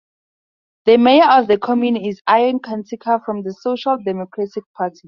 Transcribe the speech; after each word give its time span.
The 0.85 0.97
mayor 0.97 1.27
of 1.29 1.45
the 1.47 1.59
commune 1.59 1.95
is 1.95 2.23
Ion 2.25 2.57
Catinca, 2.57 3.23
from 3.23 3.43
the 3.43 3.53
Social 3.53 3.99
Democratic 4.03 4.63
Party. 4.75 4.97